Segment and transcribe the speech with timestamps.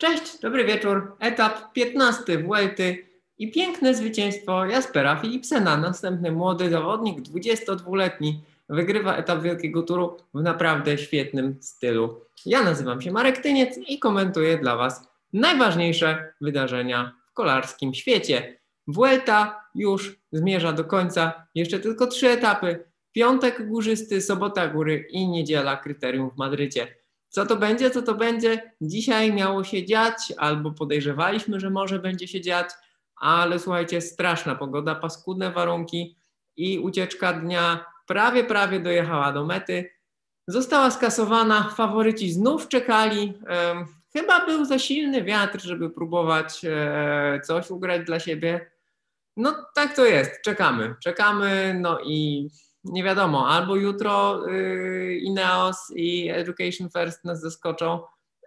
[0.00, 1.16] Cześć, dobry wieczór.
[1.18, 3.06] Etap 15 Vuelty
[3.38, 5.76] i piękne zwycięstwo Jaspera Philipsena.
[5.76, 12.20] Następny młody zawodnik, 22-letni, wygrywa etap Wielkiego Turu w naprawdę świetnym stylu.
[12.46, 18.56] Ja nazywam się Marek Tyniec i komentuję dla Was najważniejsze wydarzenia w kolarskim świecie.
[18.86, 22.84] Vuelta już zmierza do końca, jeszcze tylko trzy etapy.
[23.12, 26.99] Piątek górzysty, sobota góry i niedziela kryterium w Madrycie.
[27.30, 28.72] Co to będzie, co to będzie?
[28.80, 32.70] Dzisiaj miało się dziać, albo podejrzewaliśmy, że może będzie się dziać,
[33.16, 36.16] ale słuchajcie, straszna pogoda, paskudne warunki
[36.56, 39.90] i ucieczka dnia prawie, prawie dojechała do mety.
[40.46, 43.34] Została skasowana, faworyci znów czekali.
[44.12, 48.70] Chyba był za silny wiatr, żeby próbować e, coś ugrać dla siebie.
[49.36, 52.48] No tak to jest, czekamy, czekamy, no i
[52.84, 58.00] nie wiadomo, albo jutro y, Ineos i Education First nas zaskoczą,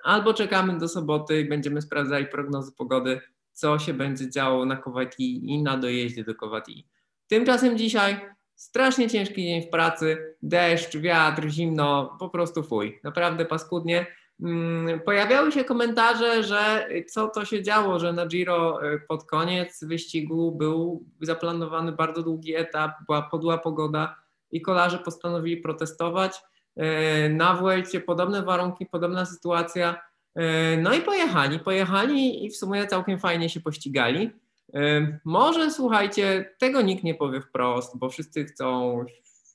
[0.04, 3.22] albo czekamy do soboty i będziemy sprawdzali prognozy pogody,
[3.54, 6.88] co się będzie działo na Kowati i na dojeździe do Kowati.
[7.28, 8.20] Tymczasem dzisiaj
[8.56, 14.08] strasznie ciężki dzień w pracy, deszcz, wiatr, zimno, po prostu fuj, naprawdę paskudnie.
[14.42, 19.84] Mm, pojawiały się komentarze, że co to się działo, że na Giro y, pod koniec
[19.84, 24.23] wyścigu był zaplanowany bardzo długi etap, była podła pogoda,
[24.54, 26.42] i kolarze postanowili protestować.
[26.76, 30.02] E, na Vuelcie podobne warunki, podobna sytuacja.
[30.36, 34.32] E, no i pojechali, pojechali i w sumie całkiem fajnie się pościgali.
[34.74, 39.00] E, może słuchajcie, tego nikt nie powie wprost, bo wszyscy chcą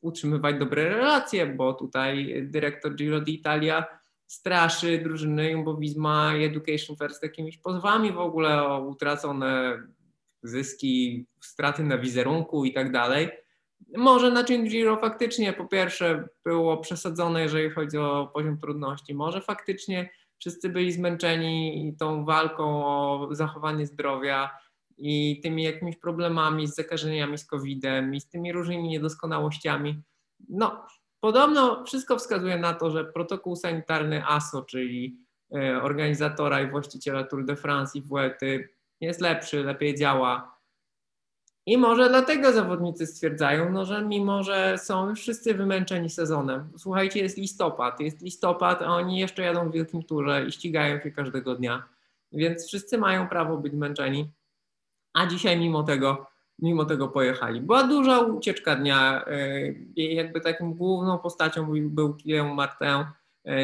[0.01, 3.85] utrzymywać dobre relacje, bo tutaj dyrektor Giro d'Italia
[4.27, 9.83] straszy drużyny Jumbo Visma i Education First jakimiś pozwami w ogóle o utracone
[10.43, 13.29] zyski, straty na wizerunku i tak dalej.
[13.97, 19.15] Może na Chin Giro faktycznie po pierwsze było przesadzone, jeżeli chodzi o poziom trudności.
[19.15, 24.51] Może faktycznie wszyscy byli zmęczeni tą walką o zachowanie zdrowia
[24.99, 30.03] i tymi jakimiś problemami z zakażeniami z COVID-em i z tymi różnymi niedoskonałościami.
[30.49, 30.87] No,
[31.21, 35.19] podobno wszystko wskazuje na to, że protokół sanitarny ASO, czyli
[35.55, 38.69] e, organizatora i właściciela Tour de France i Vuelty
[39.01, 40.58] jest lepszy, lepiej działa
[41.69, 47.37] i może dlatego zawodnicy stwierdzają, no, że mimo, że są wszyscy wymęczeni sezonem, słuchajcie, jest
[47.37, 51.83] listopad, jest listopad, a oni jeszcze jadą w wielkim turze i ścigają się każdego dnia,
[52.33, 54.31] więc wszyscy mają prawo być zmęczeni,
[55.13, 56.27] a dzisiaj mimo tego,
[56.59, 57.61] mimo tego pojechali.
[57.61, 59.25] Była duża ucieczka dnia,
[59.97, 63.05] i jakby taką główną postacią był Guillaume Martin,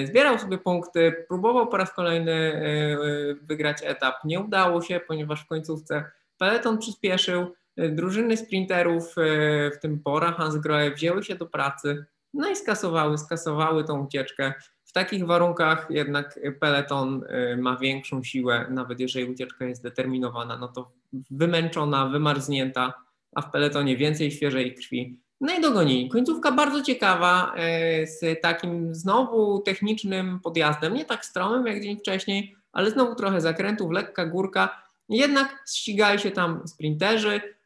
[0.04, 2.96] zbierał sobie punkty, próbował po raz kolejny e,
[3.34, 6.04] wygrać etap, nie udało się, ponieważ w końcówce
[6.38, 12.04] peloton przyspieszył, drużyny sprinterów, e, w tym Bora, Hansgrohe, wzięły się do pracy,
[12.34, 14.54] no i skasowały, skasowały tą ucieczkę.
[14.84, 20.68] W takich warunkach jednak peleton e, ma większą siłę, nawet jeżeli ucieczka jest determinowana, no
[20.68, 20.92] to
[21.30, 22.94] wymęczona, wymarznięta,
[23.34, 25.18] a w peletonie więcej świeżej krwi.
[25.40, 26.08] No i dogonili.
[26.08, 32.56] Końcówka bardzo ciekawa, e, z takim znowu technicznym podjazdem, nie tak stromym jak dzień wcześniej,
[32.72, 34.82] ale znowu trochę zakrętów, lekka górka.
[35.08, 37.63] Jednak ścigali się tam sprinterzy, E,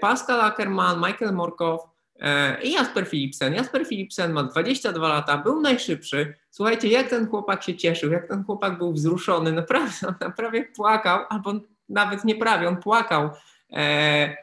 [0.00, 1.80] Pascal Ackermann, Michael Morkow
[2.20, 3.54] e, i Jasper Philipsen.
[3.54, 6.34] Jasper Philipsen ma 22 lata, był najszybszy.
[6.50, 11.24] Słuchajcie, jak ten chłopak się cieszył, jak ten chłopak był wzruszony, naprawdę, on prawie płakał,
[11.28, 11.54] albo
[11.88, 13.30] nawet nie prawie, on płakał
[13.72, 14.36] e,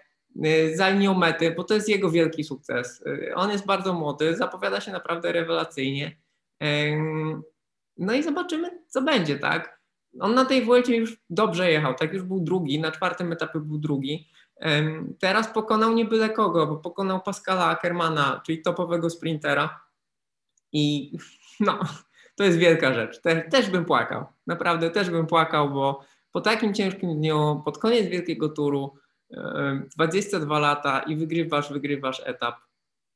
[0.73, 3.03] za linią mety, bo to jest jego wielki sukces.
[3.35, 6.17] On jest bardzo młody, zapowiada się naprawdę rewelacyjnie.
[7.97, 9.79] No i zobaczymy, co będzie, tak?
[10.19, 13.77] On na tej Vuelcie już dobrze jechał, tak już był drugi, na czwartym etapie był
[13.77, 14.27] drugi.
[15.19, 19.79] Teraz pokonał nie byle kogo, bo pokonał Pascala Ackermana, czyli topowego sprintera.
[20.71, 21.11] I
[21.59, 21.79] no,
[22.35, 23.21] to jest wielka rzecz.
[23.21, 24.25] Te, też bym płakał.
[24.47, 28.97] Naprawdę też bym płakał, bo po takim ciężkim dniu, pod koniec wielkiego turu,
[29.97, 32.55] 22 lata i wygrywasz, wygrywasz etap.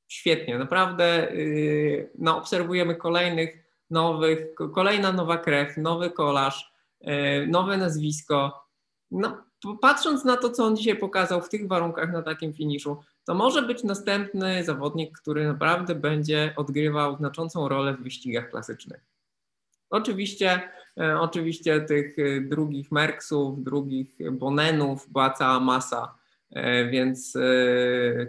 [0.07, 4.39] Świetnie, naprawdę y, no, obserwujemy kolejnych nowych,
[4.73, 8.67] kolejna nowa krew, nowy kolarz, y, nowe nazwisko.
[9.11, 9.43] No,
[9.81, 13.61] patrząc na to, co on dzisiaj pokazał w tych warunkach na takim finiszu, to może
[13.61, 19.05] być następny zawodnik, który naprawdę będzie odgrywał znaczącą rolę w wyścigach klasycznych.
[19.89, 20.61] Oczywiście,
[20.99, 26.15] e, oczywiście tych e, drugich Merksów, drugich Bonenów była cała masa,
[26.51, 27.37] e, więc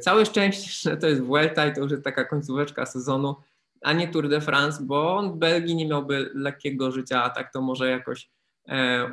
[0.01, 3.37] całe szczęście, że to jest Vuelta i to już jest taka końcóweczka sezonu,
[3.83, 7.53] a nie Tour de France, bo on w Belgii nie miałby lekkiego życia, a tak
[7.53, 8.31] to może jakoś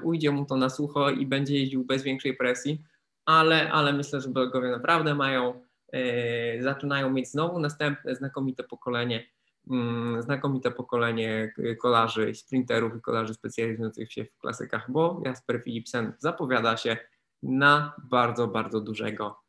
[0.04, 2.84] ujdzie mu to na sucho i będzie jeździł bez większej presji,
[3.26, 5.62] ale, ale myślę, że Belgowie naprawdę mają,
[5.92, 9.28] e, zaczynają mieć znowu następne znakomite pokolenie.
[9.72, 16.78] mm, znakomite pokolenie kolarzy, sprinterów i kolarzy specjalizujących się w klasykach, bo Jasper Philipsen zapowiada
[16.78, 16.98] się
[17.44, 19.40] na bardzo, bardzo dużego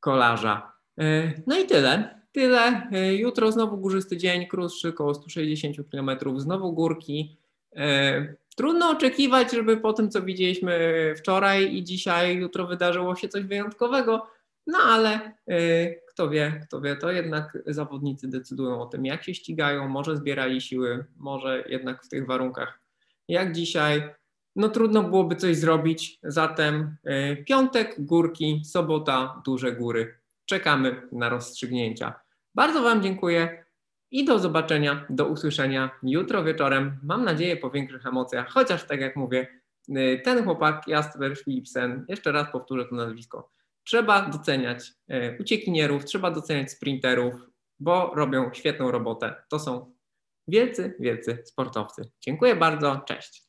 [0.00, 0.72] kolarza.
[0.98, 2.20] E, no i tyle.
[2.32, 2.88] Tyle.
[2.92, 7.38] E, jutro znowu górzysty dzień, krótszy, około 160 km, znowu górki.
[8.58, 14.26] Trudno oczekiwać, żeby po tym, co widzieliśmy wczoraj i dzisiaj, jutro wydarzyło się coś wyjątkowego,
[14.66, 15.32] no ale
[16.08, 20.60] kto wie, kto wie, to jednak zawodnicy decydują o tym, jak się ścigają, może zbierali
[20.60, 22.88] siły, może jednak w tych warunkach
[23.28, 24.14] jak dzisiaj
[24.56, 26.18] no trudno byłoby coś zrobić.
[26.22, 30.18] Zatem y, piątek, górki, sobota, duże góry.
[30.44, 32.20] Czekamy na rozstrzygnięcia.
[32.54, 33.64] Bardzo Wam dziękuję
[34.10, 36.98] i do zobaczenia, do usłyszenia jutro wieczorem.
[37.02, 39.46] Mam nadzieję po większych emocjach, chociaż tak jak mówię,
[39.88, 43.50] y, ten chłopak, Jasper Philipsen, jeszcze raz powtórzę to nazwisko,
[43.84, 47.34] trzeba doceniać y, uciekinierów, trzeba doceniać sprinterów,
[47.80, 49.34] bo robią świetną robotę.
[49.48, 49.94] To są
[50.48, 52.10] wielcy, wielcy sportowcy.
[52.20, 53.42] Dziękuję bardzo, cześć.